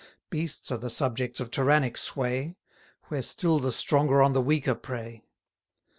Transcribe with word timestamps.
Beasts 0.31 0.71
are 0.71 0.79
the 0.79 0.89
subjects 0.89 1.39
of 1.39 1.51
tyrannic 1.51 1.95
sway, 1.95 2.57
Where 3.09 3.21
still 3.21 3.59
the 3.59 3.71
stronger 3.71 4.23
on 4.23 4.33
the 4.33 4.41
weaker 4.41 4.73
prey. 4.73 5.27